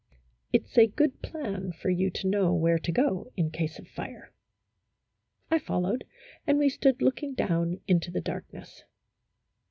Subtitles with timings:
[0.51, 3.87] "It 's a good plan for you to know where to go in case of
[3.87, 4.31] fire."
[5.51, 6.05] I followed,
[6.47, 8.83] and we stood looking down into the darkness.